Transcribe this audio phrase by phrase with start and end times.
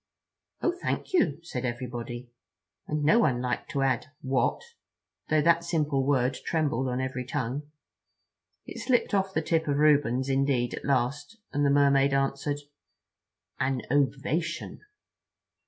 [0.63, 2.31] "Oh, thank you," said everybody,
[2.87, 7.69] and no one liked to add: "What?"—though that simple word trembled on every tongue.
[8.65, 12.61] It slipped off the tip of Reuben's, indeed, at last, and the Mermaid answered:
[13.59, 14.79] "An ovation."